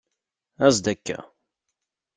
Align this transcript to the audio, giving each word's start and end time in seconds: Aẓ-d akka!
Aẓ-d 0.65 0.85
akka! 0.93 1.17